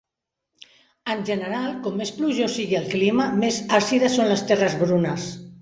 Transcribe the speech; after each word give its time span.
En 1.15 1.21
general 1.27 1.75
com 1.89 2.01
més 2.03 2.13
plujós 2.17 2.55
sigui 2.61 2.79
el 2.81 2.89
clima 2.97 3.31
més 3.45 3.63
àcides 3.83 4.19
són 4.21 4.33
les 4.35 4.47
terres 4.53 4.83
brunes. 4.85 5.33